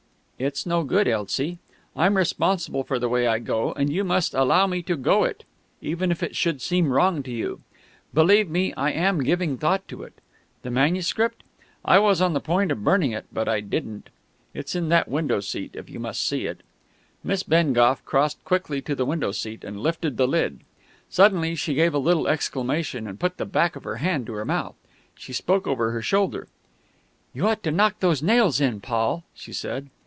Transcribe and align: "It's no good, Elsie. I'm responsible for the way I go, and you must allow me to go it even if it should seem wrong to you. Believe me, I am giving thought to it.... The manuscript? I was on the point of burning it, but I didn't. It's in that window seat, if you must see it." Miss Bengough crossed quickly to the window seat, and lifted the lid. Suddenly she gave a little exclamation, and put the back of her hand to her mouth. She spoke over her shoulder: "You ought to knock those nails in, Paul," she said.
"It's 0.43 0.65
no 0.65 0.83
good, 0.83 1.07
Elsie. 1.07 1.59
I'm 1.95 2.17
responsible 2.17 2.83
for 2.83 2.97
the 2.97 3.07
way 3.07 3.27
I 3.27 3.37
go, 3.37 3.73
and 3.73 3.93
you 3.93 4.03
must 4.03 4.33
allow 4.33 4.65
me 4.65 4.81
to 4.81 4.95
go 4.97 5.23
it 5.23 5.43
even 5.83 6.09
if 6.09 6.23
it 6.23 6.35
should 6.35 6.63
seem 6.63 6.91
wrong 6.91 7.21
to 7.21 7.29
you. 7.31 7.61
Believe 8.11 8.49
me, 8.49 8.73
I 8.73 8.89
am 8.89 9.21
giving 9.23 9.55
thought 9.55 9.87
to 9.89 10.01
it.... 10.01 10.13
The 10.63 10.71
manuscript? 10.71 11.43
I 11.85 11.99
was 11.99 12.21
on 12.21 12.33
the 12.33 12.39
point 12.39 12.71
of 12.71 12.83
burning 12.83 13.11
it, 13.11 13.27
but 13.31 13.47
I 13.47 13.59
didn't. 13.59 14.09
It's 14.51 14.73
in 14.73 14.89
that 14.89 15.07
window 15.07 15.41
seat, 15.41 15.75
if 15.75 15.91
you 15.91 15.99
must 15.99 16.27
see 16.27 16.47
it." 16.47 16.61
Miss 17.23 17.43
Bengough 17.43 18.03
crossed 18.03 18.43
quickly 18.43 18.81
to 18.81 18.95
the 18.95 19.05
window 19.05 19.31
seat, 19.31 19.63
and 19.63 19.79
lifted 19.79 20.17
the 20.17 20.27
lid. 20.27 20.61
Suddenly 21.07 21.53
she 21.53 21.75
gave 21.75 21.93
a 21.93 21.99
little 21.99 22.27
exclamation, 22.27 23.05
and 23.05 23.19
put 23.19 23.37
the 23.37 23.45
back 23.45 23.75
of 23.75 23.83
her 23.83 23.97
hand 23.97 24.25
to 24.25 24.33
her 24.33 24.45
mouth. 24.45 24.73
She 25.13 25.33
spoke 25.33 25.67
over 25.67 25.91
her 25.91 26.01
shoulder: 26.01 26.47
"You 27.31 27.47
ought 27.47 27.61
to 27.61 27.69
knock 27.69 27.99
those 27.99 28.23
nails 28.23 28.59
in, 28.59 28.81
Paul," 28.81 29.23
she 29.35 29.53
said. 29.53 29.91